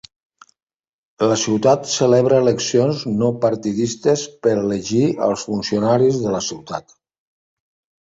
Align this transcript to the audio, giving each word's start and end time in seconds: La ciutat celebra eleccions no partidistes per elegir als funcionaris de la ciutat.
La 1.31 1.35
ciutat 1.41 1.85
celebra 1.91 2.39
eleccions 2.45 3.05
no 3.19 3.29
partidistes 3.45 4.27
per 4.49 4.57
elegir 4.65 5.05
als 5.29 5.49
funcionaris 5.53 6.23
de 6.27 6.37
la 6.41 6.45
ciutat. 6.51 7.01